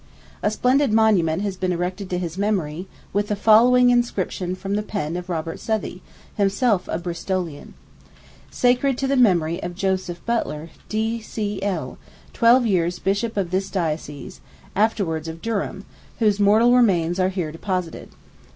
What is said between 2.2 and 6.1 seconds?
memory, with the following inscription from the pen of Robert Southey,